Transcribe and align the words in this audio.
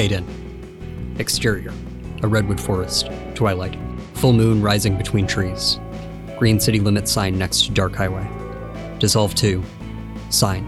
Fade 0.00 0.12
in. 0.12 0.24
Exterior 1.18 1.74
a 2.22 2.26
redwood 2.26 2.58
forest. 2.58 3.10
Twilight. 3.34 3.76
Full 4.14 4.32
moon 4.32 4.62
rising 4.62 4.96
between 4.96 5.26
trees. 5.26 5.78
Green 6.38 6.58
city 6.58 6.80
limit 6.80 7.06
sign 7.06 7.36
next 7.36 7.66
to 7.66 7.72
dark 7.72 7.94
highway. 7.94 8.26
Dissolve 8.98 9.34
2. 9.34 9.62
Sign. 10.30 10.64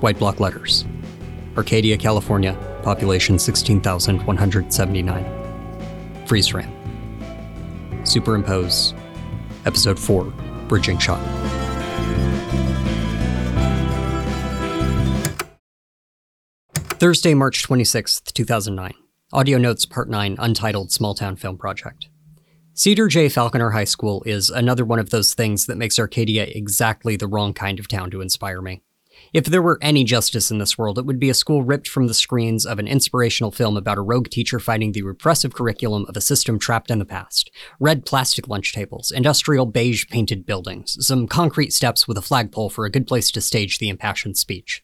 White 0.00 0.18
block 0.18 0.40
letters. 0.40 0.86
Arcadia, 1.56 1.96
California. 1.96 2.58
Population 2.82 3.38
16,179. 3.38 6.26
Freeze 6.26 6.48
frame. 6.48 6.72
Superimpose. 8.02 8.92
Episode 9.66 10.00
4. 10.00 10.24
Bridging 10.66 10.98
shot. 10.98 11.20
Thursday, 16.98 17.32
March 17.32 17.62
26th, 17.62 18.32
2009. 18.32 18.92
Audio 19.32 19.56
Notes 19.56 19.86
Part 19.86 20.10
9 20.10 20.34
Untitled 20.36 20.90
Small 20.90 21.14
Town 21.14 21.36
Film 21.36 21.56
Project. 21.56 22.08
Cedar 22.74 23.06
J. 23.06 23.28
Falconer 23.28 23.70
High 23.70 23.84
School 23.84 24.20
is 24.26 24.50
another 24.50 24.84
one 24.84 24.98
of 24.98 25.10
those 25.10 25.32
things 25.32 25.66
that 25.66 25.76
makes 25.76 25.96
Arcadia 26.00 26.48
exactly 26.50 27.14
the 27.14 27.28
wrong 27.28 27.54
kind 27.54 27.78
of 27.78 27.86
town 27.86 28.10
to 28.10 28.20
inspire 28.20 28.60
me. 28.60 28.82
If 29.32 29.44
there 29.44 29.62
were 29.62 29.78
any 29.80 30.02
justice 30.02 30.50
in 30.50 30.58
this 30.58 30.76
world, 30.76 30.98
it 30.98 31.06
would 31.06 31.20
be 31.20 31.30
a 31.30 31.34
school 31.34 31.62
ripped 31.62 31.86
from 31.86 32.08
the 32.08 32.14
screens 32.14 32.66
of 32.66 32.80
an 32.80 32.88
inspirational 32.88 33.52
film 33.52 33.76
about 33.76 33.98
a 33.98 34.02
rogue 34.02 34.28
teacher 34.28 34.58
fighting 34.58 34.90
the 34.90 35.02
repressive 35.02 35.54
curriculum 35.54 36.04
of 36.08 36.16
a 36.16 36.20
system 36.20 36.58
trapped 36.58 36.90
in 36.90 36.98
the 36.98 37.04
past. 37.04 37.48
Red 37.78 38.06
plastic 38.06 38.48
lunch 38.48 38.72
tables, 38.72 39.12
industrial 39.12 39.66
beige 39.66 40.08
painted 40.08 40.44
buildings, 40.44 40.96
some 41.06 41.28
concrete 41.28 41.72
steps 41.72 42.08
with 42.08 42.18
a 42.18 42.22
flagpole 42.22 42.70
for 42.70 42.86
a 42.86 42.90
good 42.90 43.06
place 43.06 43.30
to 43.30 43.40
stage 43.40 43.78
the 43.78 43.88
impassioned 43.88 44.36
speech. 44.36 44.82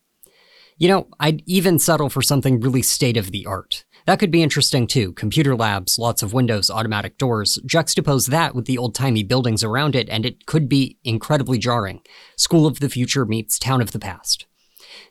You 0.77 0.89
know, 0.89 1.06
I'd 1.20 1.42
even 1.47 1.78
settle 1.78 2.08
for 2.08 2.20
something 2.20 2.61
really 2.61 2.83
state 2.83 3.17
of 3.17 3.30
the 3.30 3.47
art. 3.47 3.84
That 4.06 4.19
could 4.19 4.33
be 4.33 4.42
interesting 4.42 4.86
too. 4.89 5.12
Computer 5.12 5.55
labs, 5.55 5.98
lots 5.98 6.20
of 6.20 6.33
windows, 6.33 6.69
automatic 6.69 7.16
doors. 7.16 7.61
Juxtapose 7.64 8.28
that 8.28 8.56
with 8.56 8.66
the 8.66 8.77
old 8.77 8.94
timey 8.94 9.22
buildings 9.22 9.62
around 9.62 9.94
it, 9.94 10.08
and 10.11 10.27
it 10.27 10.47
could 10.47 10.69
be 10.69 10.98
incredibly 11.05 11.58
jarring. 11.58 12.00
School 12.36 12.66
of 12.66 12.81
the 12.81 12.89
future 12.89 13.25
meets 13.25 13.58
town 13.58 13.81
of 13.81 13.92
the 13.92 14.00
past. 14.00 14.47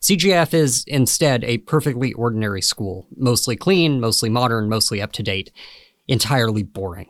CGF 0.01 0.53
is 0.53 0.83
instead 0.85 1.45
a 1.45 1.59
perfectly 1.59 2.11
ordinary 2.13 2.61
school, 2.61 3.07
mostly 3.15 3.55
clean, 3.55 4.01
mostly 4.01 4.29
modern, 4.29 4.67
mostly 4.67 5.01
up 5.01 5.13
to 5.13 5.23
date, 5.23 5.49
entirely 6.07 6.61
boring. 6.61 7.09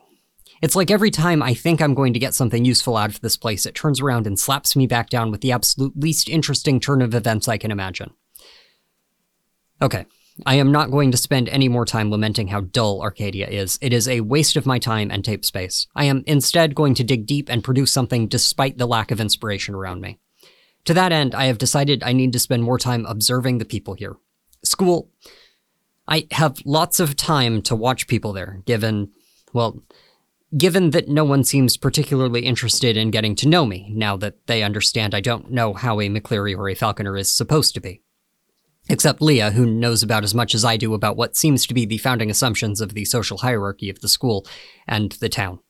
It's 0.62 0.76
like 0.76 0.92
every 0.92 1.10
time 1.10 1.42
I 1.42 1.54
think 1.54 1.82
I'm 1.82 1.94
going 1.94 2.12
to 2.12 2.20
get 2.20 2.34
something 2.34 2.64
useful 2.64 2.96
out 2.96 3.10
of 3.10 3.20
this 3.20 3.36
place, 3.36 3.66
it 3.66 3.74
turns 3.74 4.00
around 4.00 4.26
and 4.28 4.38
slaps 4.38 4.76
me 4.76 4.86
back 4.86 5.10
down 5.10 5.32
with 5.32 5.40
the 5.40 5.52
absolute 5.52 5.96
least 5.96 6.28
interesting 6.28 6.78
turn 6.78 7.02
of 7.02 7.14
events 7.14 7.48
I 7.48 7.58
can 7.58 7.72
imagine. 7.72 8.12
Okay, 9.82 10.06
I 10.46 10.56
am 10.56 10.72
not 10.72 10.90
going 10.90 11.10
to 11.12 11.16
spend 11.16 11.48
any 11.48 11.68
more 11.68 11.84
time 11.84 12.10
lamenting 12.10 12.48
how 12.48 12.62
dull 12.62 13.02
Arcadia 13.02 13.46
is. 13.46 13.78
It 13.80 13.92
is 13.92 14.08
a 14.08 14.20
waste 14.20 14.56
of 14.56 14.66
my 14.66 14.78
time 14.78 15.10
and 15.10 15.24
tape 15.24 15.44
space. 15.44 15.86
I 15.94 16.04
am 16.04 16.24
instead 16.26 16.74
going 16.74 16.94
to 16.94 17.04
dig 17.04 17.26
deep 17.26 17.48
and 17.48 17.62
produce 17.62 17.92
something 17.92 18.26
despite 18.26 18.78
the 18.78 18.86
lack 18.86 19.10
of 19.10 19.20
inspiration 19.20 19.74
around 19.74 20.00
me. 20.00 20.18
To 20.86 20.94
that 20.94 21.12
end, 21.12 21.34
I 21.34 21.46
have 21.46 21.58
decided 21.58 22.02
I 22.02 22.12
need 22.12 22.32
to 22.32 22.38
spend 22.38 22.62
more 22.62 22.78
time 22.78 23.06
observing 23.06 23.58
the 23.58 23.64
people 23.64 23.94
here. 23.94 24.16
School. 24.64 25.10
I 26.06 26.26
have 26.32 26.58
lots 26.66 27.00
of 27.00 27.16
time 27.16 27.62
to 27.62 27.76
watch 27.76 28.06
people 28.06 28.32
there, 28.32 28.62
given, 28.66 29.12
well, 29.54 29.82
given 30.56 30.90
that 30.90 31.08
no 31.08 31.24
one 31.24 31.42
seems 31.42 31.76
particularly 31.76 32.44
interested 32.44 32.96
in 32.96 33.10
getting 33.10 33.34
to 33.36 33.48
know 33.48 33.64
me, 33.64 33.90
now 33.90 34.16
that 34.18 34.46
they 34.46 34.62
understand 34.62 35.14
I 35.14 35.20
don't 35.20 35.50
know 35.50 35.72
how 35.72 36.00
a 36.00 36.08
McCleary 36.08 36.56
or 36.56 36.68
a 36.68 36.74
Falconer 36.74 37.16
is 37.16 37.32
supposed 37.32 37.72
to 37.74 37.80
be. 37.80 38.02
Except 38.88 39.22
Leah, 39.22 39.52
who 39.52 39.64
knows 39.64 40.02
about 40.02 40.24
as 40.24 40.34
much 40.34 40.54
as 40.54 40.64
I 40.64 40.76
do 40.76 40.92
about 40.92 41.16
what 41.16 41.36
seems 41.36 41.66
to 41.66 41.74
be 41.74 41.86
the 41.86 41.98
founding 41.98 42.30
assumptions 42.30 42.80
of 42.80 42.92
the 42.92 43.04
social 43.06 43.38
hierarchy 43.38 43.88
of 43.88 44.00
the 44.00 44.08
school 44.08 44.46
and 44.86 45.12
the 45.12 45.28
town. 45.28 45.60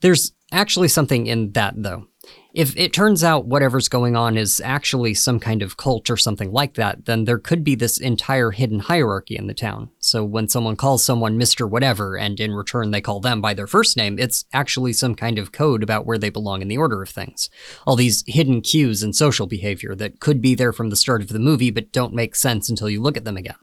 There's 0.00 0.32
actually 0.50 0.88
something 0.88 1.26
in 1.26 1.52
that, 1.52 1.74
though. 1.76 2.08
If 2.54 2.76
it 2.76 2.92
turns 2.92 3.24
out 3.24 3.46
whatever's 3.46 3.88
going 3.88 4.16
on 4.16 4.36
is 4.36 4.60
actually 4.64 5.14
some 5.14 5.40
kind 5.40 5.62
of 5.62 5.76
cult 5.76 6.10
or 6.10 6.16
something 6.16 6.52
like 6.52 6.74
that, 6.74 7.06
then 7.06 7.24
there 7.24 7.38
could 7.38 7.64
be 7.64 7.74
this 7.74 7.98
entire 7.98 8.50
hidden 8.50 8.80
hierarchy 8.80 9.36
in 9.36 9.46
the 9.46 9.54
town. 9.54 9.90
So 10.12 10.22
when 10.26 10.46
someone 10.46 10.76
calls 10.76 11.02
someone 11.02 11.38
Mr. 11.38 11.66
Whatever, 11.66 12.18
and 12.18 12.38
in 12.38 12.52
return 12.52 12.90
they 12.90 13.00
call 13.00 13.18
them 13.18 13.40
by 13.40 13.54
their 13.54 13.66
first 13.66 13.96
name, 13.96 14.18
it's 14.18 14.44
actually 14.52 14.92
some 14.92 15.14
kind 15.14 15.38
of 15.38 15.52
code 15.52 15.82
about 15.82 16.04
where 16.04 16.18
they 16.18 16.28
belong 16.28 16.60
in 16.60 16.68
the 16.68 16.76
order 16.76 17.00
of 17.00 17.08
things. 17.08 17.48
All 17.86 17.96
these 17.96 18.22
hidden 18.26 18.60
cues 18.60 19.02
in 19.02 19.14
social 19.14 19.46
behavior 19.46 19.94
that 19.94 20.20
could 20.20 20.42
be 20.42 20.54
there 20.54 20.74
from 20.74 20.90
the 20.90 20.96
start 20.96 21.22
of 21.22 21.28
the 21.28 21.38
movie 21.38 21.70
but 21.70 21.92
don't 21.92 22.12
make 22.12 22.36
sense 22.36 22.68
until 22.68 22.90
you 22.90 23.00
look 23.00 23.16
at 23.16 23.24
them 23.24 23.38
again. 23.38 23.56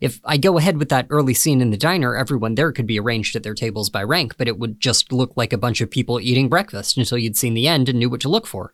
If 0.00 0.18
I 0.24 0.38
go 0.38 0.56
ahead 0.56 0.78
with 0.78 0.88
that 0.88 1.08
early 1.10 1.34
scene 1.34 1.60
in 1.60 1.68
the 1.68 1.76
diner, 1.76 2.16
everyone 2.16 2.54
there 2.54 2.72
could 2.72 2.86
be 2.86 2.98
arranged 2.98 3.36
at 3.36 3.42
their 3.42 3.52
tables 3.52 3.90
by 3.90 4.02
rank, 4.02 4.38
but 4.38 4.48
it 4.48 4.58
would 4.58 4.80
just 4.80 5.12
look 5.12 5.34
like 5.36 5.52
a 5.52 5.58
bunch 5.58 5.82
of 5.82 5.90
people 5.90 6.18
eating 6.18 6.48
breakfast 6.48 6.96
until 6.96 7.18
you'd 7.18 7.36
seen 7.36 7.52
the 7.52 7.68
end 7.68 7.90
and 7.90 7.98
knew 7.98 8.08
what 8.08 8.22
to 8.22 8.30
look 8.30 8.46
for. 8.46 8.72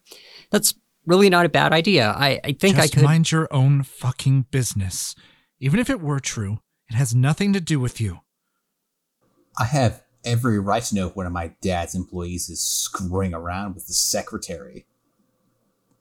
That's 0.51 0.75
really 1.05 1.31
not 1.31 1.47
a 1.47 1.49
bad 1.49 1.73
idea. 1.73 2.13
I, 2.17 2.39
I 2.45 2.53
think 2.53 2.77
just 2.77 2.79
I 2.79 2.95
could. 2.95 3.03
mind 3.03 3.33
your 3.33 3.53
own 3.53 3.83
fucking 3.83 4.47
business. 4.53 5.17
Even 5.59 5.81
if 5.81 5.91
it 5.91 6.01
were 6.01 6.21
true, 6.21 6.61
it 6.92 6.97
has 6.97 7.14
nothing 7.14 7.53
to 7.53 7.60
do 7.60 7.80
with 7.80 8.00
you. 8.00 8.20
I 9.58 9.64
have 9.64 10.03
every 10.25 10.58
right 10.58 10.82
to 10.82 10.94
know 10.94 11.08
if 11.08 11.16
one 11.16 11.26
of 11.26 11.32
my 11.32 11.53
dad's 11.60 11.94
employees 11.94 12.48
is 12.48 12.62
screwing 12.62 13.32
around 13.34 13.75
with 13.75 13.86
the 13.86 13.92
secretary. 13.92 14.86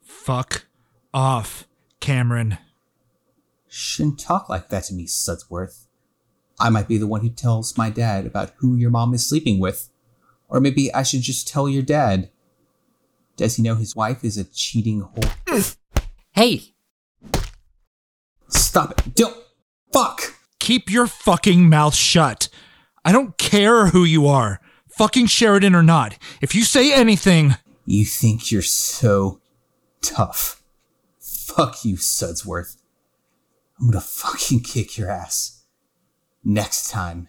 Fuck 0.02 0.66
off, 1.14 1.66
Cameron. 2.00 2.58
Shouldn't 3.68 4.20
talk 4.20 4.48
like 4.48 4.68
that 4.68 4.84
to 4.84 4.94
me, 4.94 5.06
Sudsworth. 5.06 5.86
I 6.60 6.68
might 6.68 6.88
be 6.88 6.98
the 6.98 7.06
one 7.06 7.22
who 7.22 7.30
tells 7.30 7.78
my 7.78 7.88
dad 7.88 8.26
about 8.26 8.52
who 8.56 8.76
your 8.76 8.90
mom 8.90 9.14
is 9.14 9.26
sleeping 9.26 9.58
with. 9.58 9.88
Or 10.48 10.60
maybe 10.60 10.92
I 10.92 11.02
should 11.02 11.22
just 11.22 11.48
tell 11.48 11.68
your 11.68 11.82
dad. 11.82 12.30
Does 13.36 13.56
he 13.56 13.62
know 13.62 13.76
his 13.76 13.96
wife 13.96 14.22
is 14.22 14.36
a 14.36 14.44
cheating 14.44 15.02
whore? 15.02 15.76
Hey! 16.32 16.74
Stop 18.48 18.92
it! 18.92 19.14
Don't! 19.14 19.36
Fuck! 19.90 20.31
Keep 20.62 20.92
your 20.92 21.08
fucking 21.08 21.68
mouth 21.68 21.92
shut. 21.92 22.48
I 23.04 23.10
don't 23.10 23.36
care 23.36 23.86
who 23.88 24.04
you 24.04 24.28
are, 24.28 24.60
fucking 24.96 25.26
Sheridan 25.26 25.74
or 25.74 25.82
not. 25.82 26.16
If 26.40 26.54
you 26.54 26.62
say 26.62 26.94
anything. 26.94 27.56
You 27.84 28.04
think 28.04 28.52
you're 28.52 28.62
so 28.62 29.40
tough. 30.02 30.62
Fuck 31.18 31.84
you, 31.84 31.96
Sudsworth. 31.96 32.76
I'm 33.80 33.90
gonna 33.90 34.00
fucking 34.00 34.60
kick 34.60 34.96
your 34.96 35.10
ass. 35.10 35.64
Next 36.44 36.88
time. 36.88 37.28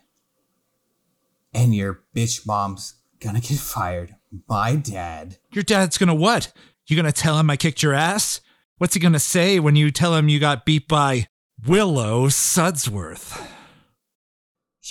And 1.55 1.73
your 1.73 2.03
bitch 2.15 2.45
mom's 2.45 2.97
gonna 3.19 3.41
get 3.41 3.57
fired. 3.57 4.15
My 4.47 4.75
dad. 4.75 5.37
Your 5.51 5.63
dad's 5.63 5.97
gonna 5.97 6.13
what? 6.13 6.53
You 6.85 6.95
gonna 6.95 7.11
tell 7.11 7.39
him 7.39 7.49
I 7.49 7.57
kicked 7.57 7.81
your 7.81 7.95
ass? 7.95 8.41
What's 8.77 8.93
he 8.93 8.99
gonna 8.99 9.17
say 9.17 9.59
when 9.59 9.75
you 9.75 9.89
tell 9.89 10.13
him 10.13 10.29
you 10.29 10.39
got 10.39 10.65
beat 10.65 10.87
by 10.87 11.29
Willow 11.61 12.27
Sudsworth? 12.27 13.49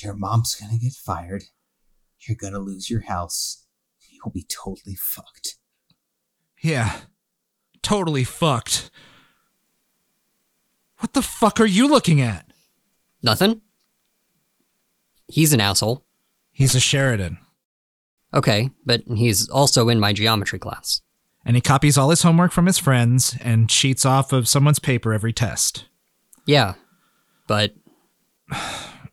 Your 0.02 0.14
mom's 0.14 0.54
gonna 0.54 0.78
get 0.78 0.94
fired. 0.94 1.44
You're 2.20 2.36
gonna 2.36 2.58
lose 2.58 2.88
your 2.88 3.02
house. 3.02 3.66
You'll 4.10 4.32
be 4.32 4.44
totally 4.44 4.94
fucked. 4.94 5.56
Yeah, 6.62 7.00
totally 7.82 8.24
fucked. 8.24 8.90
What 10.98 11.12
the 11.12 11.22
fuck 11.22 11.60
are 11.60 11.66
you 11.66 11.88
looking 11.88 12.20
at? 12.20 12.46
Nothing? 13.22 13.60
He's 15.28 15.52
an 15.52 15.60
asshole. 15.60 16.04
He's 16.52 16.74
a 16.74 16.80
Sheridan. 16.80 17.38
Okay, 18.32 18.70
but 18.86 19.02
he's 19.14 19.48
also 19.48 19.88
in 19.88 20.00
my 20.00 20.12
geometry 20.12 20.58
class. 20.58 21.02
And 21.44 21.56
he 21.56 21.60
copies 21.60 21.98
all 21.98 22.10
his 22.10 22.22
homework 22.22 22.52
from 22.52 22.66
his 22.66 22.78
friends 22.78 23.36
and 23.40 23.68
cheats 23.68 24.06
off 24.06 24.32
of 24.32 24.48
someone's 24.48 24.78
paper 24.78 25.12
every 25.12 25.32
test. 25.32 25.86
Yeah, 26.46 26.74
but. 27.46 27.74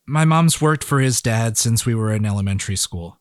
My 0.05 0.25
mom's 0.25 0.59
worked 0.59 0.83
for 0.83 0.99
his 0.99 1.21
dad 1.21 1.57
since 1.57 1.85
we 1.85 1.93
were 1.93 2.11
in 2.11 2.25
elementary 2.25 2.75
school. 2.75 3.19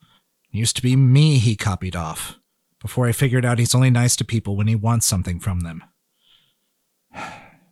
It 0.50 0.56
used 0.56 0.76
to 0.76 0.82
be 0.82 0.96
me 0.96 1.38
he 1.38 1.55
copied 1.55 1.94
off, 1.94 2.38
before 2.81 3.06
I 3.06 3.12
figured 3.12 3.44
out 3.44 3.58
he's 3.58 3.75
only 3.75 3.90
nice 3.90 4.16
to 4.16 4.25
people 4.25 4.56
when 4.56 4.69
he 4.69 4.75
wants 4.75 5.05
something 5.05 5.38
from 5.38 5.60
them. 5.60 5.84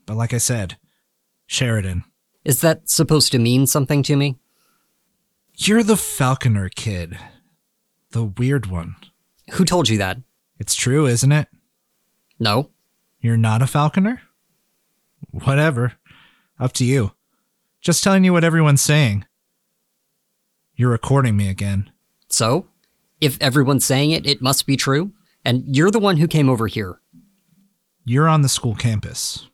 But 0.05 0.17
like 0.17 0.35
I 0.35 0.39
said, 0.39 0.77
Sheridan. 1.47 2.05
Is 2.45 2.61
that 2.61 2.91
supposed 2.91 3.33
to 3.33 3.39
mean 3.39 3.67
something 3.67 4.03
to 4.05 4.17
me? 4.17 4.37
You're 5.55 5.83
the 5.83 5.97
Falconer 5.97 6.69
kid. 6.69 7.19
The 8.11 8.25
weird 8.25 8.67
one. 8.67 8.97
Who 9.53 9.65
told 9.65 9.89
you 9.89 9.97
that? 9.99 10.19
It's 10.59 10.75
true, 10.75 11.07
isn't 11.07 11.33
it? 11.33 11.49
No. 12.39 12.71
You're 13.21 13.37
not 13.39 13.63
a 13.63 13.67
Falconer? 13.67 14.21
Whatever. 15.31 15.95
Up 16.59 16.73
to 16.75 16.85
you. 16.85 17.13
Just 17.81 18.03
telling 18.03 18.25
you 18.25 18.33
what 18.33 18.45
everyone's 18.45 18.81
saying. 18.81 19.25
You're 20.75 20.91
recording 20.91 21.37
me 21.37 21.49
again. 21.49 21.91
So? 22.29 22.67
If 23.21 23.41
everyone's 23.41 23.85
saying 23.85 24.11
it, 24.11 24.27
it 24.27 24.43
must 24.43 24.67
be 24.67 24.77
true? 24.77 25.13
And 25.45 25.65
you're 25.75 25.91
the 25.91 25.99
one 25.99 26.17
who 26.19 26.27
came 26.27 26.49
over 26.51 26.67
here. 26.67 27.01
You're 28.05 28.29
on 28.29 28.43
the 28.43 28.49
school 28.49 28.75
campus. 28.75 29.49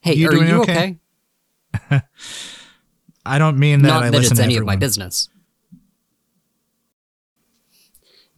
Hey, 0.00 0.14
You 0.14 0.28
are 0.28 0.34
you 0.34 0.62
okay? 0.62 0.98
I 3.26 3.38
don't 3.38 3.58
mean 3.58 3.82
that 3.82 3.88
Not 3.88 4.02
I 4.04 4.10
that 4.10 4.16
listen 4.18 4.32
it's 4.32 4.38
to 4.40 4.44
any 4.44 4.56
of 4.56 4.64
my 4.64 4.76
business. 4.76 5.28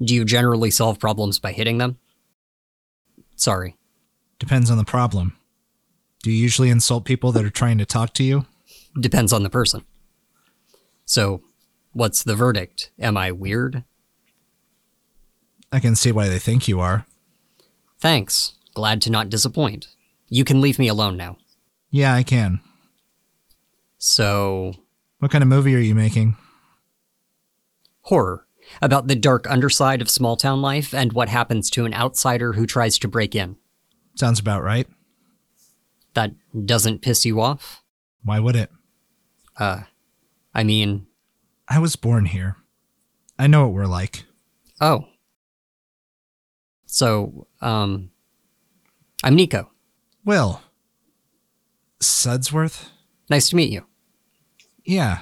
Do 0.00 0.14
you 0.14 0.24
generally 0.24 0.70
solve 0.70 0.98
problems 0.98 1.38
by 1.38 1.52
hitting 1.52 1.78
them? 1.78 1.98
Sorry. 3.36 3.76
Depends 4.38 4.70
on 4.70 4.78
the 4.78 4.84
problem. 4.84 5.37
Do 6.22 6.30
you 6.30 6.36
usually 6.36 6.70
insult 6.70 7.04
people 7.04 7.32
that 7.32 7.44
are 7.44 7.50
trying 7.50 7.78
to 7.78 7.86
talk 7.86 8.12
to 8.14 8.24
you? 8.24 8.46
Depends 8.98 9.32
on 9.32 9.42
the 9.42 9.50
person. 9.50 9.84
So, 11.04 11.42
what's 11.92 12.22
the 12.22 12.34
verdict? 12.34 12.90
Am 12.98 13.16
I 13.16 13.30
weird? 13.32 13.84
I 15.70 15.80
can 15.80 15.94
see 15.96 16.12
why 16.12 16.28
they 16.28 16.38
think 16.38 16.66
you 16.68 16.80
are. 16.80 17.06
Thanks. 18.00 18.54
Glad 18.74 19.00
to 19.02 19.10
not 19.10 19.28
disappoint. 19.28 19.88
You 20.28 20.44
can 20.44 20.60
leave 20.60 20.78
me 20.78 20.88
alone 20.88 21.16
now. 21.16 21.38
Yeah, 21.90 22.14
I 22.14 22.22
can. 22.22 22.60
So, 23.98 24.74
What 25.18 25.30
kind 25.30 25.42
of 25.42 25.48
movie 25.48 25.74
are 25.74 25.80
you 25.80 25.94
making? 25.94 26.36
horror. 28.02 28.46
About 28.80 29.06
the 29.06 29.14
dark 29.14 29.46
underside 29.50 30.00
of 30.00 30.08
small 30.08 30.34
town 30.36 30.62
life 30.62 30.94
and 30.94 31.12
what 31.12 31.28
happens 31.28 31.68
to 31.70 31.84
an 31.84 31.92
outsider 31.92 32.54
who 32.54 32.64
tries 32.66 32.98
to 32.98 33.08
break 33.08 33.34
in. 33.34 33.56
Sounds 34.14 34.40
about 34.40 34.62
right. 34.62 34.86
That 36.18 36.32
doesn't 36.66 37.00
piss 37.00 37.24
you 37.24 37.40
off? 37.40 37.80
Why 38.24 38.40
would 38.40 38.56
it? 38.56 38.72
Uh, 39.56 39.82
I 40.52 40.64
mean, 40.64 41.06
I 41.68 41.78
was 41.78 41.94
born 41.94 42.24
here. 42.24 42.56
I 43.38 43.46
know 43.46 43.62
what 43.68 43.72
we're 43.72 43.86
like. 43.86 44.24
oh. 44.80 45.04
So, 46.86 47.46
um, 47.60 48.10
I'm 49.22 49.36
Nico. 49.36 49.70
Will. 50.24 50.60
Sudsworth? 52.00 52.90
Nice 53.30 53.50
to 53.50 53.56
meet 53.56 53.70
you. 53.70 53.86
Yeah. 54.84 55.20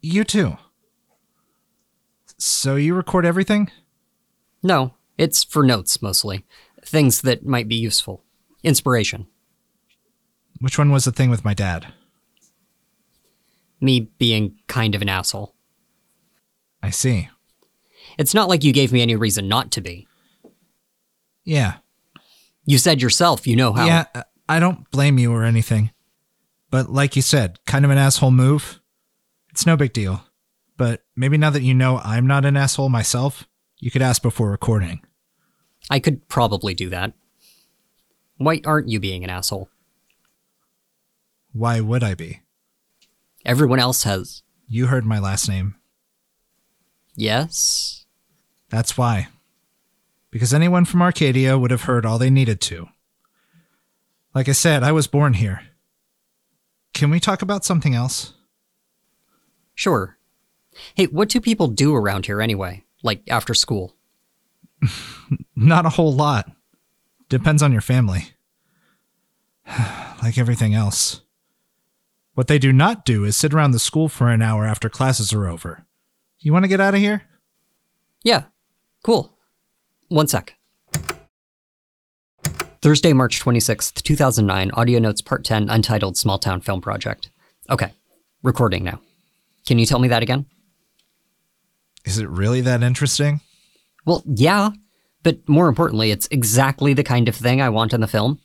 You 0.00 0.24
too. 0.24 0.56
So 2.38 2.76
you 2.76 2.94
record 2.94 3.26
everything? 3.26 3.70
No, 4.62 4.94
it's 5.18 5.44
for 5.44 5.62
notes 5.62 6.00
mostly. 6.00 6.46
Things 6.82 7.20
that 7.20 7.44
might 7.44 7.68
be 7.68 7.76
useful. 7.76 8.24
Inspiration. 8.62 9.26
Which 10.60 10.78
one 10.78 10.90
was 10.90 11.04
the 11.04 11.12
thing 11.12 11.30
with 11.30 11.44
my 11.44 11.54
dad? 11.54 11.92
Me 13.80 14.10
being 14.18 14.56
kind 14.66 14.94
of 14.94 15.02
an 15.02 15.08
asshole. 15.08 15.54
I 16.82 16.90
see. 16.90 17.28
It's 18.18 18.34
not 18.34 18.48
like 18.48 18.64
you 18.64 18.72
gave 18.72 18.92
me 18.92 19.00
any 19.00 19.16
reason 19.16 19.48
not 19.48 19.70
to 19.72 19.80
be. 19.80 20.06
Yeah. 21.44 21.76
You 22.64 22.78
said 22.78 23.00
yourself 23.00 23.46
you 23.46 23.56
know 23.56 23.72
how. 23.72 23.86
Yeah, 23.86 24.04
I 24.48 24.60
don't 24.60 24.90
blame 24.90 25.18
you 25.18 25.32
or 25.32 25.44
anything. 25.44 25.92
But 26.70 26.90
like 26.90 27.16
you 27.16 27.22
said, 27.22 27.58
kind 27.66 27.84
of 27.84 27.90
an 27.90 27.98
asshole 27.98 28.30
move. 28.30 28.80
It's 29.50 29.66
no 29.66 29.76
big 29.76 29.92
deal. 29.92 30.22
But 30.76 31.02
maybe 31.16 31.36
now 31.36 31.50
that 31.50 31.62
you 31.62 31.74
know 31.74 32.00
I'm 32.04 32.26
not 32.26 32.44
an 32.44 32.56
asshole 32.56 32.88
myself, 32.88 33.48
you 33.78 33.90
could 33.90 34.02
ask 34.02 34.22
before 34.22 34.50
recording. 34.50 35.00
I 35.90 35.98
could 35.98 36.28
probably 36.28 36.74
do 36.74 36.90
that. 36.90 37.14
Why 38.36 38.60
aren't 38.64 38.88
you 38.88 39.00
being 39.00 39.24
an 39.24 39.30
asshole? 39.30 39.68
Why 41.52 41.80
would 41.80 42.02
I 42.02 42.14
be? 42.14 42.40
Everyone 43.44 43.78
else 43.78 44.04
has. 44.04 44.42
You 44.68 44.86
heard 44.86 45.04
my 45.04 45.18
last 45.18 45.48
name. 45.48 45.74
Yes? 47.16 48.06
That's 48.68 48.96
why. 48.96 49.28
Because 50.30 50.54
anyone 50.54 50.84
from 50.84 51.02
Arcadia 51.02 51.58
would 51.58 51.70
have 51.70 51.82
heard 51.82 52.06
all 52.06 52.18
they 52.18 52.30
needed 52.30 52.60
to. 52.62 52.88
Like 54.34 54.48
I 54.48 54.52
said, 54.52 54.82
I 54.82 54.92
was 54.92 55.08
born 55.08 55.34
here. 55.34 55.62
Can 56.94 57.10
we 57.10 57.18
talk 57.18 57.42
about 57.42 57.64
something 57.64 57.94
else? 57.94 58.34
Sure. 59.74 60.18
Hey, 60.94 61.06
what 61.06 61.28
do 61.28 61.40
people 61.40 61.66
do 61.68 61.94
around 61.96 62.26
here 62.26 62.40
anyway? 62.40 62.84
Like 63.02 63.22
after 63.28 63.54
school? 63.54 63.96
Not 65.56 65.86
a 65.86 65.90
whole 65.90 66.12
lot. 66.12 66.50
Depends 67.28 67.62
on 67.62 67.72
your 67.72 67.80
family. 67.80 68.32
like 70.22 70.38
everything 70.38 70.74
else. 70.74 71.22
What 72.34 72.46
they 72.46 72.58
do 72.58 72.72
not 72.72 73.04
do 73.04 73.24
is 73.24 73.36
sit 73.36 73.52
around 73.52 73.72
the 73.72 73.78
school 73.78 74.08
for 74.08 74.30
an 74.30 74.42
hour 74.42 74.64
after 74.64 74.88
classes 74.88 75.32
are 75.32 75.46
over. 75.48 75.86
You 76.38 76.52
want 76.52 76.64
to 76.64 76.68
get 76.68 76.80
out 76.80 76.94
of 76.94 77.00
here? 77.00 77.22
Yeah. 78.22 78.44
Cool. 79.02 79.36
One 80.08 80.28
sec. 80.28 80.54
Thursday, 82.82 83.12
March 83.12 83.40
26th, 83.40 84.02
2009, 84.02 84.70
Audio 84.72 84.98
Notes 84.98 85.20
Part 85.20 85.44
10, 85.44 85.68
Untitled 85.68 86.16
Small 86.16 86.38
Town 86.38 86.62
Film 86.62 86.80
Project. 86.80 87.30
Okay. 87.68 87.92
Recording 88.42 88.84
now. 88.84 89.00
Can 89.66 89.78
you 89.78 89.84
tell 89.84 89.98
me 89.98 90.08
that 90.08 90.22
again? 90.22 90.46
Is 92.06 92.18
it 92.18 92.28
really 92.28 92.62
that 92.62 92.82
interesting? 92.82 93.40
Well, 94.06 94.22
yeah, 94.26 94.70
but 95.22 95.46
more 95.46 95.68
importantly, 95.68 96.10
it's 96.10 96.26
exactly 96.30 96.94
the 96.94 97.04
kind 97.04 97.28
of 97.28 97.36
thing 97.36 97.60
I 97.60 97.68
want 97.68 97.92
in 97.92 98.00
the 98.00 98.06
film. 98.06 98.40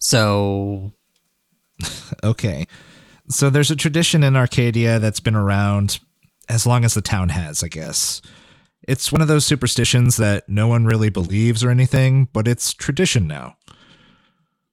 So, 0.00 0.92
Okay. 2.22 2.66
So 3.28 3.50
there's 3.50 3.70
a 3.72 3.76
tradition 3.76 4.22
in 4.22 4.36
Arcadia 4.36 4.98
that's 5.00 5.18
been 5.20 5.34
around 5.34 5.98
as 6.48 6.66
long 6.66 6.84
as 6.84 6.94
the 6.94 7.00
town 7.02 7.30
has, 7.30 7.64
I 7.64 7.68
guess. 7.68 8.22
It's 8.86 9.10
one 9.10 9.20
of 9.20 9.26
those 9.28 9.44
superstitions 9.44 10.16
that 10.16 10.48
no 10.48 10.68
one 10.68 10.84
really 10.86 11.10
believes 11.10 11.64
or 11.64 11.70
anything, 11.70 12.28
but 12.32 12.46
it's 12.46 12.72
tradition 12.72 13.26
now. 13.26 13.56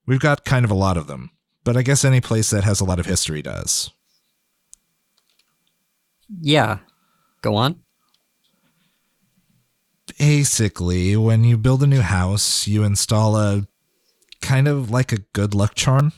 We've 0.05 0.19
got 0.19 0.45
kind 0.45 0.63
of 0.65 0.69
a 0.71 0.75
lot 0.75 0.97
of 0.97 1.07
them, 1.07 1.31
but 1.63 1.75
I 1.75 1.81
guess 1.81 2.05
any 2.05 2.21
place 2.21 2.51
that 2.51 2.63
has 2.63 2.79
a 2.79 2.85
lot 2.85 2.99
of 2.99 3.07
history 3.07 3.41
does. 3.41 3.89
yeah. 6.41 6.79
Go 7.41 7.55
on. 7.55 7.79
Basically, 10.19 11.15
when 11.17 11.43
you 11.43 11.57
build 11.57 11.83
a 11.83 11.87
new 11.87 12.01
house, 12.01 12.67
you 12.67 12.83
install 12.83 13.35
a 13.35 13.67
kind 14.41 14.67
of 14.67 14.89
like 14.89 15.11
a 15.11 15.17
good 15.33 15.53
luck 15.53 15.75
charm. 15.75 16.13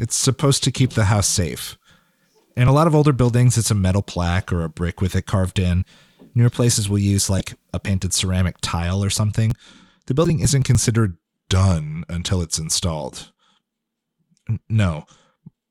It's 0.00 0.16
supposed 0.16 0.64
to 0.64 0.72
keep 0.72 0.92
the 0.92 1.04
house 1.04 1.28
safe. 1.28 1.76
In 2.56 2.66
a 2.68 2.72
lot 2.72 2.86
of 2.86 2.94
older 2.94 3.12
buildings, 3.12 3.56
it's 3.58 3.70
a 3.70 3.74
metal 3.74 4.02
plaque 4.02 4.52
or 4.52 4.64
a 4.64 4.68
brick 4.68 5.00
with 5.00 5.14
it 5.14 5.26
carved 5.26 5.58
in. 5.58 5.84
Newer 6.34 6.50
places 6.50 6.88
will 6.88 6.98
use 6.98 7.28
like 7.30 7.54
a 7.72 7.78
painted 7.78 8.12
ceramic 8.12 8.56
tile 8.60 9.04
or 9.04 9.10
something. 9.10 9.52
The 10.06 10.14
building 10.14 10.40
isn't 10.40 10.62
considered 10.64 11.16
done 11.48 12.04
until 12.08 12.40
it's 12.40 12.58
installed. 12.58 13.30
N- 14.48 14.60
No. 14.68 15.04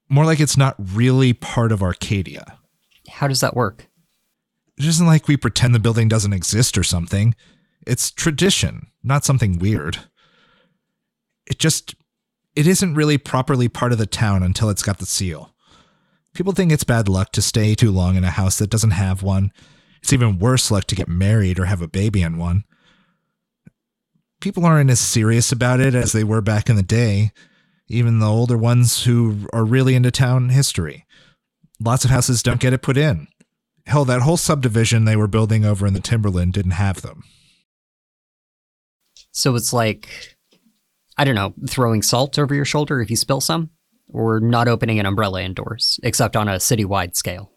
More 0.10 0.25
like 0.25 0.39
it's 0.39 0.58
not 0.58 0.75
really 0.77 1.34
part 1.34 1.72
of 1.72 1.84
Arcadia. 1.84 2.58
How 3.10 3.27
does 3.27 3.42
that 3.42 3.56
work? 3.56 3.88
It 4.77 4.86
isn't 4.86 5.06
like 5.06 5.27
we 5.27 5.38
pretend 5.38 5.75
the 5.75 5.80
building 5.80 6.08
doesn't 6.08 6.34
exist 6.34 6.77
or 6.77 6.84
something. 6.84 7.36
It's 7.86 8.12
tradition, 8.12 8.88
not 9.04 9.25
something 9.25 9.60
weird. 9.60 9.98
It 11.46 11.60
just 11.60 11.96
it 12.60 12.68
isn't 12.68 12.96
really 12.96 13.18
properly 13.18 13.70
part 13.70 13.94
of 13.94 13.98
the 13.98 14.06
town 14.06 14.44
until 14.44 14.70
it's 14.70 14.84
got 14.84 14.98
the 14.98 15.06
seal. 15.06 15.56
People 16.34 16.51
think 16.51 16.74
it's 16.74 16.84
bad 16.84 17.08
luck 17.08 17.32
to 17.32 17.42
stay 17.42 17.74
too 17.74 17.89
long 17.89 18.18
in 18.18 18.25
a 18.25 18.32
house 18.32 18.58
that 18.58 18.70
doesn't 18.70 18.92
have 18.92 19.24
one. 19.24 19.54
It's 20.01 20.12
even 20.12 20.39
worse 20.39 20.70
luck 20.70 20.84
to 20.88 20.96
get 20.96 21.08
married 21.08 21.58
or 21.58 21.66
have 21.66 21.82
a 21.82 21.88
baby 21.88 22.22
in 22.22 22.38
one. 22.38 22.66
People 24.42 24.66
aren't 24.66 24.89
as 24.89 25.00
serious 25.00 25.54
about 25.54 25.80
it 25.80 25.96
as 25.96 26.12
they 26.12 26.25
were 26.25 26.42
back 26.42 26.70
in 26.70 26.75
the 26.75 26.84
day, 26.84 27.32
even 27.88 28.20
the 28.20 28.28
older 28.28 28.58
ones 28.58 29.06
who 29.06 29.48
are 29.54 29.63
really 29.63 29.96
into 29.96 30.12
town 30.12 30.50
history. 30.50 31.06
Lots 31.80 32.04
of 32.04 32.12
houses 32.12 32.44
don't 32.44 32.60
get 32.60 32.74
it 32.74 32.82
put 32.82 32.98
in. 32.98 33.30
Hell, 33.86 34.04
that 34.04 34.24
whole 34.24 34.36
subdivision 34.36 35.06
they 35.06 35.16
were 35.16 35.28
building 35.28 35.63
over 35.63 35.88
in 35.88 35.94
the 35.94 36.01
Timberland 36.01 36.51
didn't 36.51 36.72
have 36.72 37.04
them. 37.04 37.24
So 39.32 39.56
it's 39.56 39.72
like, 39.72 40.36
I 41.20 41.26
don't 41.26 41.36
know, 41.36 41.54
throwing 41.68 42.02
salt 42.02 42.40
over 42.40 42.56
your 42.56 42.64
shoulder 42.64 43.02
if 43.02 43.10
you 43.10 43.18
spill 43.18 43.42
some? 43.42 43.72
Or 44.08 44.40
not 44.40 44.70
opening 44.70 45.00
an 45.00 45.06
umbrella 45.06 45.44
indoors, 45.44 46.00
except 46.02 46.38
on 46.38 46.48
a 46.48 46.54
citywide 46.54 47.18
scale? 47.18 47.52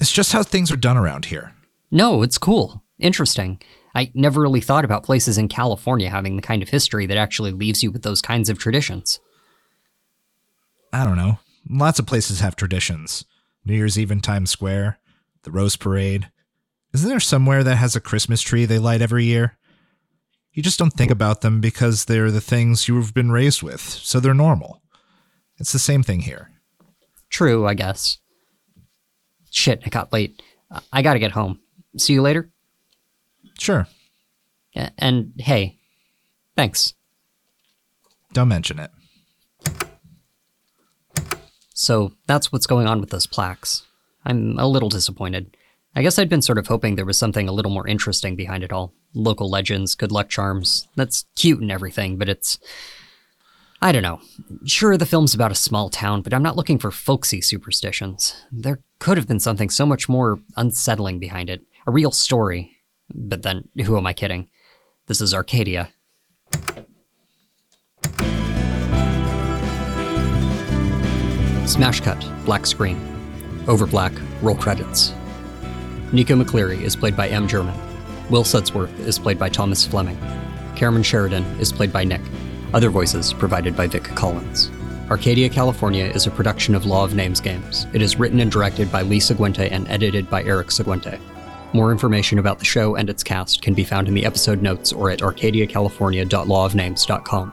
It's 0.00 0.10
just 0.10 0.32
how 0.32 0.42
things 0.42 0.72
are 0.72 0.76
done 0.76 0.96
around 0.96 1.26
here. 1.26 1.54
No, 1.92 2.22
it's 2.22 2.38
cool. 2.38 2.82
Interesting. 2.98 3.62
I 3.94 4.10
never 4.14 4.42
really 4.42 4.60
thought 4.60 4.84
about 4.84 5.04
places 5.04 5.38
in 5.38 5.46
California 5.46 6.10
having 6.10 6.34
the 6.34 6.42
kind 6.42 6.60
of 6.60 6.70
history 6.70 7.06
that 7.06 7.16
actually 7.16 7.52
leaves 7.52 7.84
you 7.84 7.92
with 7.92 8.02
those 8.02 8.20
kinds 8.20 8.50
of 8.50 8.58
traditions. 8.58 9.20
I 10.92 11.04
don't 11.04 11.16
know. 11.16 11.38
Lots 11.70 12.00
of 12.00 12.06
places 12.06 12.40
have 12.40 12.56
traditions. 12.56 13.24
New 13.64 13.74
Year's 13.74 13.96
Eve 13.96 14.10
in 14.10 14.22
Times 14.22 14.50
Square, 14.50 14.98
the 15.44 15.52
Rose 15.52 15.76
Parade. 15.76 16.30
Isn't 16.92 17.08
there 17.08 17.20
somewhere 17.20 17.62
that 17.62 17.76
has 17.76 17.94
a 17.94 18.00
Christmas 18.00 18.42
tree 18.42 18.64
they 18.64 18.80
light 18.80 19.02
every 19.02 19.24
year? 19.24 19.56
You 20.54 20.62
just 20.62 20.78
don't 20.78 20.92
think 20.92 21.10
about 21.10 21.40
them 21.40 21.60
because 21.60 22.04
they're 22.04 22.30
the 22.30 22.40
things 22.40 22.86
you've 22.88 23.12
been 23.12 23.30
raised 23.32 23.62
with, 23.62 23.80
so 23.80 24.20
they're 24.20 24.34
normal. 24.34 24.80
It's 25.58 25.72
the 25.72 25.78
same 25.80 26.02
thing 26.02 26.20
here. 26.20 26.50
True, 27.28 27.66
I 27.66 27.74
guess. 27.74 28.18
Shit, 29.50 29.82
I 29.84 29.88
got 29.88 30.12
late. 30.12 30.40
I- 30.92 31.02
gotta 31.02 31.18
get 31.18 31.32
home. 31.32 31.60
See 31.96 32.12
you 32.12 32.22
later? 32.22 32.50
Sure, 33.58 33.86
And 34.98 35.32
hey, 35.38 35.78
thanks. 36.56 36.94
don't 38.32 38.48
mention 38.48 38.80
it. 38.80 38.90
So 41.74 42.12
that's 42.26 42.50
what's 42.52 42.66
going 42.66 42.86
on 42.86 43.00
with 43.00 43.10
those 43.10 43.26
plaques. 43.26 43.84
I'm 44.24 44.58
a 44.58 44.66
little 44.66 44.88
disappointed. 44.88 45.56
I 45.96 46.02
guess 46.02 46.18
I'd 46.18 46.28
been 46.28 46.42
sort 46.42 46.58
of 46.58 46.66
hoping 46.66 46.96
there 46.96 47.04
was 47.04 47.18
something 47.18 47.48
a 47.48 47.52
little 47.52 47.70
more 47.70 47.86
interesting 47.86 48.34
behind 48.34 48.64
it 48.64 48.72
all. 48.72 48.92
Local 49.14 49.48
legends, 49.48 49.94
good 49.94 50.10
luck 50.10 50.28
charms. 50.28 50.88
That's 50.96 51.24
cute 51.36 51.60
and 51.60 51.70
everything, 51.70 52.18
but 52.18 52.28
it's. 52.28 52.58
I 53.80 53.92
don't 53.92 54.02
know. 54.02 54.20
Sure, 54.64 54.96
the 54.96 55.06
film's 55.06 55.34
about 55.34 55.52
a 55.52 55.56
small 55.56 55.90
town, 55.90 56.22
but 56.22 56.34
I'm 56.34 56.42
not 56.42 56.56
looking 56.56 56.78
for 56.78 56.90
folksy 56.90 57.40
superstitions. 57.40 58.34
There 58.50 58.80
could 58.98 59.16
have 59.18 59.28
been 59.28 59.38
something 59.38 59.70
so 59.70 59.86
much 59.86 60.08
more 60.08 60.40
unsettling 60.56 61.20
behind 61.20 61.48
it. 61.48 61.62
A 61.86 61.92
real 61.92 62.10
story. 62.10 62.76
But 63.14 63.42
then, 63.42 63.68
who 63.84 63.96
am 63.96 64.06
I 64.06 64.14
kidding? 64.14 64.48
This 65.06 65.20
is 65.20 65.32
Arcadia. 65.32 65.90
Smash 71.66 72.00
cut, 72.00 72.26
black 72.44 72.66
screen. 72.66 72.98
Over 73.68 73.86
black, 73.86 74.12
roll 74.42 74.56
credits. 74.56 75.12
Nico 76.14 76.36
McCleary 76.36 76.80
is 76.80 76.94
played 76.94 77.16
by 77.16 77.28
M. 77.28 77.48
German. 77.48 77.74
Will 78.30 78.44
Sudsworth 78.44 79.00
is 79.00 79.18
played 79.18 79.36
by 79.36 79.48
Thomas 79.48 79.84
Fleming. 79.84 80.16
Cameron 80.76 81.02
Sheridan 81.02 81.42
is 81.58 81.72
played 81.72 81.92
by 81.92 82.04
Nick. 82.04 82.20
Other 82.72 82.88
voices 82.88 83.32
provided 83.32 83.76
by 83.76 83.88
Vic 83.88 84.04
Collins. 84.04 84.70
Arcadia, 85.10 85.48
California 85.48 86.04
is 86.04 86.28
a 86.28 86.30
production 86.30 86.76
of 86.76 86.86
Law 86.86 87.04
of 87.04 87.16
Names 87.16 87.40
Games. 87.40 87.88
It 87.92 88.00
is 88.00 88.16
written 88.16 88.38
and 88.38 88.50
directed 88.50 88.92
by 88.92 89.02
Lee 89.02 89.18
Seguente 89.18 89.68
and 89.68 89.88
edited 89.88 90.30
by 90.30 90.44
Eric 90.44 90.70
Seguente. 90.70 91.18
More 91.72 91.90
information 91.90 92.38
about 92.38 92.60
the 92.60 92.64
show 92.64 92.94
and 92.94 93.10
its 93.10 93.24
cast 93.24 93.60
can 93.60 93.74
be 93.74 93.82
found 93.82 94.06
in 94.06 94.14
the 94.14 94.24
episode 94.24 94.62
notes 94.62 94.92
or 94.92 95.10
at 95.10 95.18
arcadiacalifornia.lawofnames.com. 95.18 97.52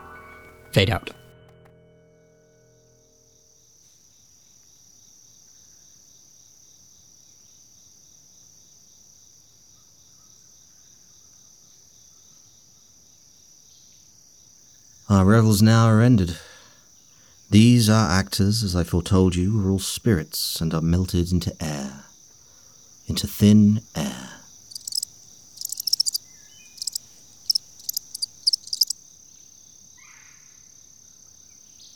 Fade 0.71 0.91
out. 0.91 1.09
Our 15.11 15.25
revels 15.25 15.61
now 15.61 15.87
are 15.87 15.99
ended. 15.99 16.37
These 17.49 17.89
our 17.89 18.09
actors, 18.09 18.63
as 18.63 18.77
I 18.77 18.85
foretold 18.85 19.35
you, 19.35 19.59
are 19.61 19.69
all 19.69 19.77
spirits 19.77 20.61
and 20.61 20.73
are 20.73 20.79
melted 20.79 21.33
into 21.33 21.53
air, 21.61 22.05
into 23.07 23.27
thin 23.27 23.81
air. 23.93 24.29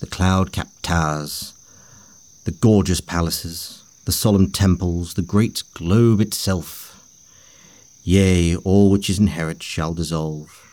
The 0.01 0.07
cloud 0.07 0.51
capped 0.51 0.84
towers, 0.84 1.53
the 2.43 2.51
gorgeous 2.51 3.00
palaces, 3.00 3.81
the 4.03 4.12
solemn 4.12 4.51
temples, 4.51 5.13
the 5.13 5.22
great 5.22 5.63
globe 5.74 6.19
itself, 6.19 7.01
yea, 8.03 8.57
all 8.57 8.91
which 8.91 9.10
is 9.10 9.19
inherent 9.19 9.63
shall 9.63 9.93
dissolve 9.93 10.64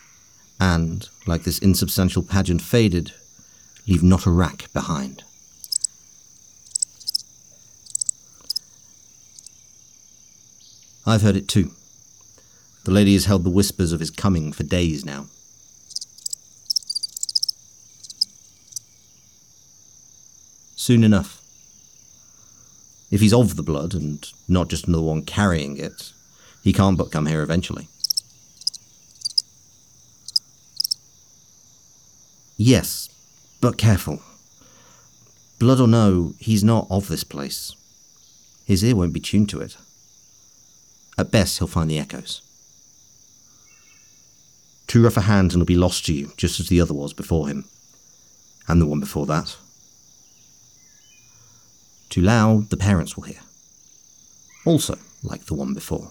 and, 0.61 1.09
like 1.27 1.43
this 1.43 1.59
insubstantial 1.59 2.23
pageant 2.23 2.63
faded, 2.63 3.13
leave 3.87 4.03
not 4.03 4.27
a 4.27 4.31
rack 4.31 4.73
behind. 4.73 5.25
I've 11.05 11.23
heard 11.23 11.37
it 11.37 11.49
too. 11.49 11.73
The 12.85 12.93
lady 12.93 13.13
has 13.15 13.27
held 13.27 13.45
the 13.45 13.51
whispers 13.51 13.93
of 13.93 14.01
his 14.01 14.11
coming 14.11 14.53
for 14.53 14.63
days 14.63 15.05
now. 15.05 15.27
Soon 20.77 21.05
enough. 21.05 21.41
If 23.11 23.21
he's 23.21 23.35
of 23.35 23.57
the 23.57 23.63
blood, 23.63 23.95
and 23.95 24.29
not 24.49 24.69
just 24.69 24.89
another 24.89 25.05
one 25.05 25.23
carrying 25.23 25.77
it, 25.77 26.13
he 26.65 26.73
can't 26.73 26.97
but 26.97 27.13
come 27.13 27.27
here 27.27 27.43
eventually. 27.43 27.89
Yes, 32.57 33.09
but 33.61 33.79
careful. 33.79 34.21
Blood 35.59 35.81
or 35.81 35.89
no, 35.89 36.35
he's 36.39 36.65
not 36.65 36.87
of 36.91 37.09
this 37.09 37.25
place. 37.25 37.75
His 38.65 38.85
ear 38.85 38.97
won't 38.97 39.13
be 39.13 39.21
tuned 39.21 39.49
to 39.51 39.61
it. 39.61 39.77
At 41.19 41.31
best, 41.31 41.59
he'll 41.59 41.69
find 41.69 41.91
the 41.91 41.99
echoes. 41.99 42.41
Too 44.87 45.03
rough 45.03 45.17
a 45.17 45.23
hand 45.23 45.53
and 45.53 45.61
he'll 45.61 45.67
be 45.67 45.77
lost 45.77 46.07
to 46.07 46.15
you, 46.15 46.33
just 46.37 46.61
as 46.61 46.69
the 46.69 46.81
other 46.81 46.95
was 46.95 47.13
before 47.13 47.49
him. 47.49 47.65
And 48.69 48.81
the 48.81 48.87
one 48.87 49.01
before 49.01 49.27
that. 49.27 49.57
Too 52.09 52.21
loud, 52.21 52.71
the 52.71 52.77
parents 52.77 53.17
will 53.17 53.25
hear. 53.25 53.41
Also, 54.67 54.99
like 55.23 55.47
the 55.47 55.55
one 55.55 55.75
before. 55.75 56.11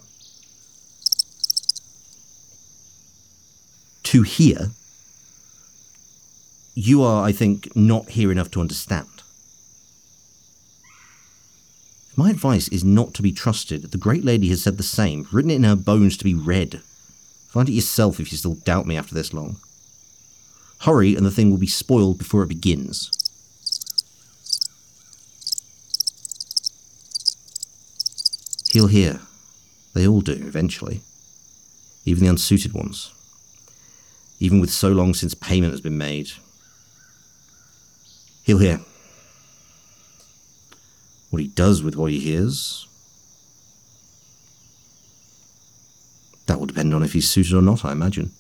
To 4.03 4.23
hear, 4.23 4.71
you 6.73 7.03
are, 7.03 7.25
I 7.25 7.31
think, 7.31 7.75
not 7.75 8.11
here 8.11 8.31
enough 8.31 8.51
to 8.51 8.61
understand. 8.61 9.07
My 12.15 12.29
advice 12.29 12.67
is 12.67 12.83
not 12.83 13.13
to 13.15 13.21
be 13.21 13.31
trusted. 13.31 13.91
The 13.91 13.97
great 13.97 14.23
lady 14.23 14.49
has 14.49 14.61
said 14.61 14.77
the 14.77 14.83
same, 14.83 15.27
written 15.31 15.51
it 15.51 15.55
in 15.55 15.63
her 15.63 15.75
bones 15.75 16.17
to 16.17 16.23
be 16.23 16.33
read. 16.33 16.81
Find 17.49 17.67
it 17.67 17.73
yourself 17.73 18.19
if 18.19 18.31
you 18.31 18.37
still 18.37 18.55
doubt 18.55 18.85
me 18.85 18.97
after 18.97 19.15
this 19.15 19.33
long. 19.33 19.57
Hurry, 20.81 21.15
and 21.15 21.25
the 21.25 21.31
thing 21.31 21.51
will 21.51 21.57
be 21.57 21.67
spoiled 21.67 22.17
before 22.17 22.43
it 22.43 22.47
begins. 22.47 23.11
He'll 28.71 28.87
hear. 28.87 29.19
They 29.93 30.07
all 30.07 30.21
do, 30.21 30.33
eventually. 30.33 31.01
Even 32.05 32.23
the 32.23 32.29
unsuited 32.29 32.73
ones. 32.73 33.11
Even 34.39 34.59
with 34.59 34.71
so 34.71 34.89
long 34.89 35.13
since 35.13 35.33
payment 35.33 35.73
has 35.73 35.81
been 35.81 35.97
made, 35.97 36.31
he'll 38.51 38.57
hear. 38.57 38.81
What 41.29 41.41
he 41.41 41.47
does 41.47 41.81
with 41.81 41.95
what 41.95 42.11
he 42.11 42.19
hears, 42.19 42.85
that 46.47 46.59
will 46.59 46.65
depend 46.65 46.93
on 46.93 47.03
if 47.03 47.13
he's 47.13 47.29
suited 47.29 47.53
or 47.53 47.61
not, 47.61 47.85
I 47.85 47.93
imagine. 47.93 48.31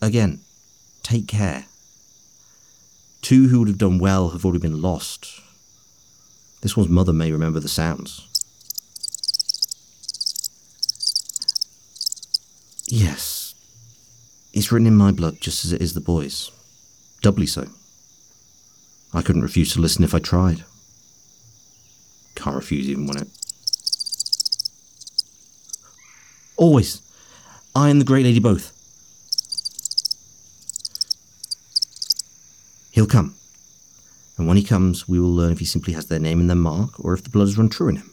Again, 0.00 0.40
take 1.02 1.26
care. 1.26 1.66
Two 3.22 3.48
who 3.48 3.58
would 3.58 3.68
have 3.68 3.78
done 3.78 3.98
well 3.98 4.30
have 4.30 4.44
already 4.44 4.60
been 4.60 4.80
lost. 4.80 5.40
This 6.60 6.76
one's 6.76 6.88
mother 6.88 7.12
may 7.12 7.32
remember 7.32 7.58
the 7.58 7.68
sounds. 7.68 8.26
Yes, 12.86 13.39
it's 14.52 14.72
written 14.72 14.86
in 14.86 14.96
my 14.96 15.12
blood 15.12 15.40
just 15.40 15.64
as 15.64 15.72
it 15.72 15.80
is 15.80 15.94
the 15.94 16.00
boys. 16.00 16.50
Doubly 17.22 17.46
so. 17.46 17.68
I 19.12 19.22
couldn't 19.22 19.42
refuse 19.42 19.72
to 19.72 19.80
listen 19.80 20.04
if 20.04 20.14
I 20.14 20.18
tried. 20.18 20.64
Can't 22.34 22.56
refuse 22.56 22.88
even 22.88 23.06
when 23.06 23.18
it. 23.18 23.28
Always. 26.56 27.02
I 27.74 27.88
and 27.88 28.00
the 28.00 28.04
Great 28.04 28.24
Lady 28.24 28.40
both. 28.40 28.72
He'll 32.92 33.06
come. 33.06 33.34
And 34.36 34.48
when 34.48 34.56
he 34.56 34.62
comes, 34.62 35.08
we 35.08 35.20
will 35.20 35.34
learn 35.34 35.52
if 35.52 35.58
he 35.58 35.64
simply 35.64 35.92
has 35.92 36.06
their 36.06 36.18
name 36.18 36.40
and 36.40 36.48
their 36.48 36.56
mark, 36.56 37.02
or 37.04 37.14
if 37.14 37.22
the 37.22 37.30
blood 37.30 37.46
has 37.46 37.58
run 37.58 37.68
true 37.68 37.88
in 37.88 37.96
him. 37.96 38.10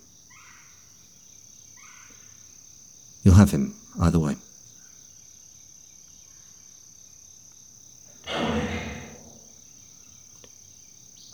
You'll 3.23 3.35
have 3.35 3.51
him, 3.51 3.75
either 3.99 4.19
way. 4.19 4.37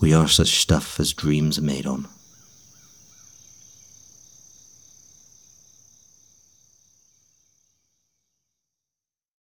We 0.03 0.13
are 0.13 0.27
such 0.27 0.60
stuff 0.60 1.00
as 1.00 1.13
dreams 1.13 1.57
are 1.57 1.62
made 1.62 1.88
on. 1.88 2.10